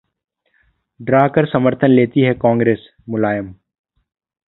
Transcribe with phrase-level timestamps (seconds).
[0.99, 3.53] डराकर समर्थन लेती है कांग्रेस: मुलायम